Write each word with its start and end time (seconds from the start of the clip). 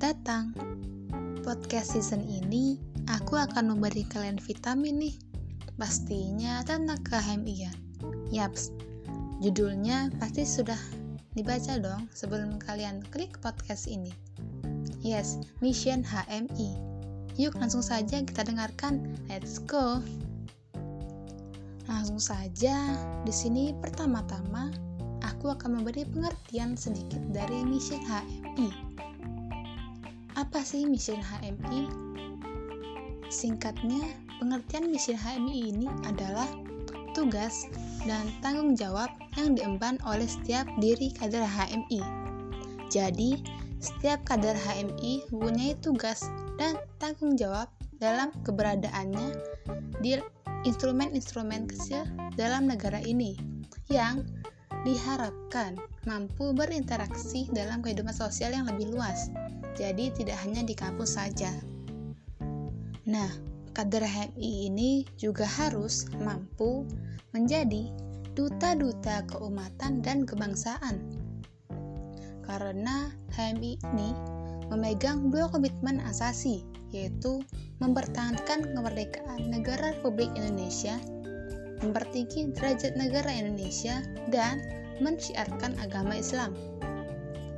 datang. 0.00 0.56
Podcast 1.44 1.92
season 1.92 2.24
ini 2.24 2.80
aku 3.04 3.36
akan 3.36 3.76
memberi 3.76 4.08
kalian 4.08 4.40
vitamin 4.40 4.96
nih. 4.96 5.16
Pastinya 5.76 6.64
tentang 6.64 7.04
kehamilan. 7.04 7.76
Yaps, 8.32 8.72
judulnya 9.44 10.08
pasti 10.16 10.48
sudah 10.48 10.80
dibaca 11.36 11.76
dong 11.76 12.08
sebelum 12.16 12.56
kalian 12.56 13.04
klik 13.12 13.36
podcast 13.44 13.84
ini. 13.84 14.08
Yes, 15.04 15.36
Mission 15.60 16.00
HMI. 16.00 16.80
Yuk 17.36 17.60
langsung 17.60 17.84
saja 17.84 18.24
kita 18.24 18.40
dengarkan. 18.48 19.04
Let's 19.28 19.60
go. 19.60 20.00
Langsung 21.84 22.24
saja, 22.24 22.96
di 23.28 23.34
sini 23.36 23.76
pertama-tama 23.76 24.72
aku 25.20 25.52
akan 25.52 25.84
memberi 25.84 26.08
pengertian 26.08 26.72
sedikit 26.72 27.20
dari 27.36 27.68
Mission 27.68 28.00
HMI. 28.00 28.90
Apa 30.50 30.66
sih 30.66 30.82
misi 30.82 31.14
HMI? 31.14 31.86
Singkatnya, 33.30 34.02
pengertian 34.42 34.90
misi 34.90 35.14
HMI 35.14 35.70
ini 35.70 35.86
adalah 36.02 36.50
tugas 37.14 37.70
dan 38.02 38.26
tanggung 38.42 38.74
jawab 38.74 39.14
yang 39.38 39.54
diemban 39.54 40.02
oleh 40.02 40.26
setiap 40.26 40.66
diri 40.82 41.14
kader 41.14 41.46
HMI. 41.46 42.02
Jadi, 42.90 43.38
setiap 43.78 44.26
kader 44.26 44.58
HMI 44.58 45.30
mempunyai 45.30 45.78
tugas 45.78 46.26
dan 46.58 46.82
tanggung 46.98 47.38
jawab 47.38 47.70
dalam 48.02 48.34
keberadaannya 48.42 49.30
di 50.02 50.18
instrumen-instrumen 50.66 51.70
kecil 51.70 52.02
dalam 52.34 52.66
negara 52.66 52.98
ini 53.06 53.38
yang 53.86 54.26
diharapkan 54.86 55.76
mampu 56.08 56.56
berinteraksi 56.56 57.48
dalam 57.52 57.84
kehidupan 57.84 58.14
sosial 58.16 58.56
yang 58.56 58.64
lebih 58.64 58.92
luas 58.92 59.28
jadi 59.80 60.12
tidak 60.12 60.36
hanya 60.44 60.60
di 60.66 60.74
kampus 60.76 61.16
saja. 61.16 61.52
Nah, 63.08 63.30
kader 63.72 64.04
HMI 64.04 64.70
ini 64.70 65.08
juga 65.16 65.48
harus 65.48 66.04
mampu 66.20 66.84
menjadi 67.32 67.90
duta-duta 68.34 69.24
keumatan 69.30 70.04
dan 70.04 70.28
kebangsaan. 70.28 71.00
Karena 72.44 73.08
HMI 73.34 73.78
ini 73.78 74.10
memegang 74.70 75.30
dua 75.30 75.50
komitmen 75.50 75.98
asasi, 76.06 76.62
yaitu 76.94 77.42
mempertahankan 77.82 78.74
kemerdekaan 78.74 79.50
negara 79.50 79.96
Republik 79.98 80.30
Indonesia, 80.38 80.98
mempertinggi 81.80 82.52
derajat 82.56 82.96
negara 82.96 83.28
Indonesia, 83.32 84.04
dan 84.28 84.60
mensyiarkan 85.00 85.80
agama 85.80 86.16
Islam. 86.20 86.52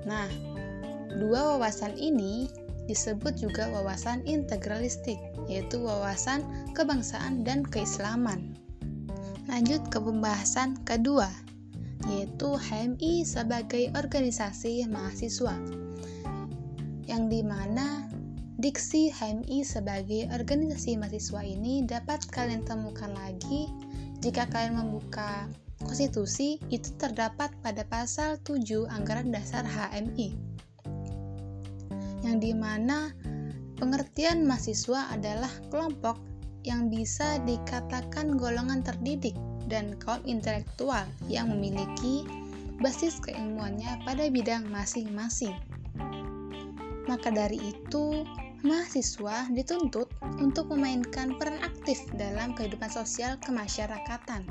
Nah, 0.06 0.30
Dua 1.12 1.56
wawasan 1.56 1.92
ini 2.00 2.48
disebut 2.88 3.36
juga 3.36 3.68
wawasan 3.68 4.24
integralistik, 4.24 5.20
yaitu 5.44 5.76
wawasan 5.84 6.40
kebangsaan 6.72 7.44
dan 7.44 7.60
keislaman. 7.68 8.56
Lanjut 9.44 9.84
ke 9.92 10.00
pembahasan 10.00 10.80
kedua, 10.88 11.28
yaitu 12.08 12.56
HMI 12.56 13.28
sebagai 13.28 13.92
organisasi 13.92 14.88
mahasiswa, 14.88 15.52
yang 17.04 17.28
di 17.28 17.44
mana 17.44 18.08
diksi 18.56 19.12
HMI 19.12 19.68
sebagai 19.68 20.32
organisasi 20.32 20.96
mahasiswa 20.96 21.44
ini 21.44 21.84
dapat 21.84 22.24
kalian 22.32 22.64
temukan 22.64 23.12
lagi 23.12 23.68
jika 24.22 24.46
kalian 24.48 24.78
membuka 24.78 25.50
konstitusi 25.82 26.62
itu 26.70 26.94
terdapat 26.96 27.50
pada 27.60 27.82
pasal 27.90 28.38
7 28.46 28.86
anggaran 28.86 29.34
dasar 29.34 29.66
HMI 29.66 30.38
yang 32.22 32.38
di 32.38 32.54
mana 32.54 33.10
pengertian 33.82 34.46
mahasiswa 34.46 35.10
adalah 35.10 35.50
kelompok 35.74 36.22
yang 36.62 36.86
bisa 36.86 37.42
dikatakan 37.42 38.38
golongan 38.38 38.86
terdidik 38.86 39.34
dan 39.66 39.98
kaum 39.98 40.22
intelektual 40.22 41.02
yang 41.26 41.50
memiliki 41.50 42.22
basis 42.78 43.18
keilmuannya 43.22 44.02
pada 44.06 44.30
bidang 44.30 44.66
masing-masing. 44.70 45.54
Maka 47.10 47.34
dari 47.34 47.58
itu, 47.58 48.22
mahasiswa 48.62 49.50
dituntut 49.50 50.11
untuk 50.40 50.72
memainkan 50.72 51.36
peran 51.36 51.60
aktif 51.60 52.00
dalam 52.16 52.56
kehidupan 52.56 52.88
sosial 52.88 53.36
kemasyarakatan 53.42 54.46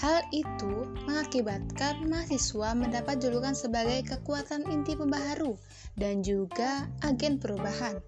Hal 0.00 0.24
itu 0.32 0.88
mengakibatkan 1.04 2.08
mahasiswa 2.08 2.72
mendapat 2.72 3.20
julukan 3.20 3.52
sebagai 3.52 4.00
kekuatan 4.08 4.64
inti 4.72 4.96
pembaharu 4.96 5.60
dan 6.00 6.24
juga 6.24 6.88
agen 7.04 7.36
perubahan. 7.36 8.00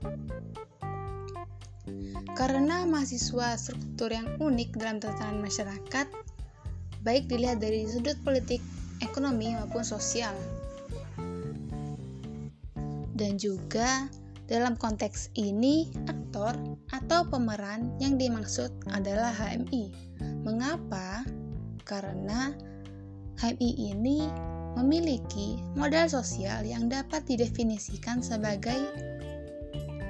Karena 2.32 2.88
mahasiswa 2.88 3.60
struktur 3.60 4.08
yang 4.08 4.24
unik 4.40 4.72
dalam 4.80 5.04
tatanan 5.04 5.44
masyarakat, 5.44 6.08
baik 7.04 7.28
dilihat 7.28 7.60
dari 7.60 7.84
sudut 7.84 8.16
politik, 8.24 8.64
ekonomi, 9.04 9.52
maupun 9.52 9.84
sosial. 9.84 10.32
Dan 13.12 13.36
juga 13.36 14.08
dalam 14.50 14.74
konteks 14.78 15.30
ini, 15.38 15.90
aktor 16.10 16.54
atau 16.90 17.26
pemeran 17.28 17.94
yang 18.02 18.18
dimaksud 18.18 18.70
adalah 18.90 19.30
HMI. 19.30 19.94
Mengapa? 20.42 21.22
karena 21.84 22.54
HMI 23.42 23.92
ini 23.94 24.30
memiliki 24.78 25.60
modal 25.76 26.08
sosial 26.08 26.64
yang 26.64 26.88
dapat 26.88 27.26
didefinisikan 27.28 28.24
sebagai 28.24 28.78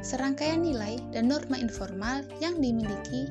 serangkaian 0.03 0.63
nilai 0.63 0.99
dan 1.11 1.31
norma 1.31 1.59
informal 1.59 2.23
yang 2.39 2.59
dimiliki 2.63 3.31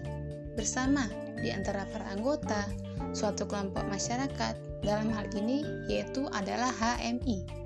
bersama 0.60 1.08
di 1.40 1.52
antara 1.52 1.88
para 1.88 2.04
anggota 2.12 2.68
suatu 3.16 3.48
kelompok 3.48 3.88
masyarakat 3.88 4.84
dalam 4.84 5.12
hal 5.12 5.28
ini 5.36 5.64
yaitu 5.88 6.28
adalah 6.36 6.72
HMI 6.76 7.61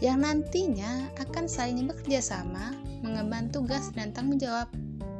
yang 0.00 0.24
nantinya 0.24 1.12
akan 1.20 1.44
saling 1.44 1.84
bekerja 1.84 2.24
sama 2.24 2.72
mengemban 3.04 3.52
tugas 3.52 3.92
dan 3.92 4.12
tanggung 4.16 4.40
jawab 4.40 4.68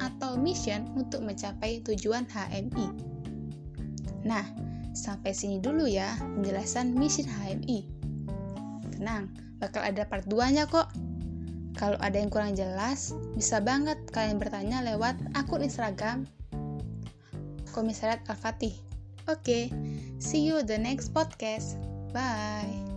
atau 0.01 0.41
mission 0.41 0.89
untuk 0.97 1.21
mencapai 1.21 1.85
tujuan 1.85 2.25
HMI. 2.33 2.89
Nah, 4.25 4.45
sampai 4.97 5.37
sini 5.37 5.61
dulu 5.61 5.85
ya 5.85 6.17
penjelasan 6.37 6.97
misi 6.97 7.25
HMI. 7.25 7.79
Tenang, 8.97 9.33
bakal 9.61 9.85
ada 9.85 10.09
part 10.09 10.25
2-nya 10.25 10.65
kok. 10.69 10.89
Kalau 11.77 11.97
ada 12.03 12.17
yang 12.19 12.29
kurang 12.29 12.57
jelas, 12.57 13.15
bisa 13.37 13.63
banget 13.63 13.97
kalian 14.13 14.37
bertanya 14.37 14.85
lewat 14.85 15.17
akun 15.39 15.65
Instagram 15.65 16.29
Komisariat 17.71 18.21
Al-Fatih. 18.27 18.75
Oke, 19.31 19.39
okay, 19.41 19.65
see 20.19 20.43
you 20.43 20.61
the 20.67 20.77
next 20.77 21.15
podcast. 21.15 21.79
Bye. 22.11 22.90